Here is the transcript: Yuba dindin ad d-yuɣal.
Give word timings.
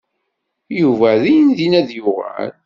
Yuba 0.79 1.09
dindin 1.21 1.73
ad 1.79 1.85
d-yuɣal. 1.87 2.51